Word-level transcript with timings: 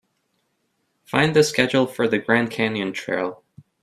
Find 1.05 1.35
the 1.35 1.43
schedule 1.43 1.85
for 1.85 2.07
Grand 2.07 2.49
Canyon 2.49 2.91
Trail. 2.91 3.43